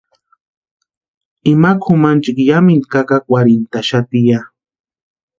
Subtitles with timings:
[1.51, 4.39] Ima kʼumanchikwa yámintu kakakwarhintʼaxati ya.